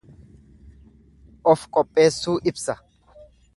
[1.53, 2.79] Of qopheessuu ibsa.